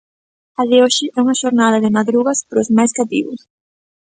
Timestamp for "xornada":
1.41-1.77